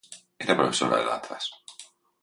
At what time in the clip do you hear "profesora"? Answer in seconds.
0.61-0.97